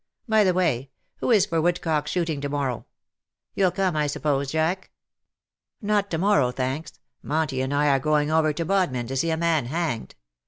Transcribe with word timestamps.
By 0.27 0.43
the 0.43 0.55
way, 0.55 0.89
who 1.17 1.29
is 1.29 1.45
for 1.45 1.61
woodcock 1.61 2.07
shooting 2.07 2.41
to 2.41 2.49
morrow? 2.49 2.87
You^ll 3.55 3.75
come, 3.75 3.95
I 3.95 4.07
suppose, 4.07 4.49
Jack?'^ 4.51 4.87
"Not 5.79 6.09
to 6.09 6.17
morrow, 6.17 6.49
thanks. 6.49 6.93
Monty 7.21 7.61
and 7.61 7.71
I 7.71 7.87
arc 7.87 8.01
going 8.01 8.31
over 8.31 8.51
to 8.51 8.65
Bodmin 8.65 9.05
to 9.09 9.15
see 9.15 9.29
a 9.29 9.37
man 9.37 9.65
hanged. 9.67 10.15